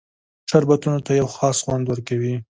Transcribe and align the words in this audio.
شربتونو 0.51 0.99
ته 1.05 1.11
یو 1.19 1.27
خاص 1.35 1.57
خوند 1.65 1.85
ورکوي. 1.87 2.33